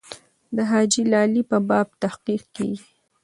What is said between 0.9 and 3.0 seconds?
لالي په باب تحقیق کېږي.